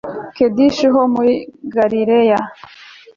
[0.37, 1.33] kedeshi ho muri
[1.75, 2.39] galileya